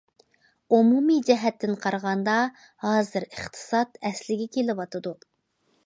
ئومۇمىي 0.77 1.19
جەھەتتىن 1.27 1.77
قارىغاندا، 1.85 2.39
ھازىر 2.87 3.29
ئىقتىساد 3.31 4.05
ئەسلىگە 4.11 4.53
كېلىۋاتىدۇ. 4.59 5.19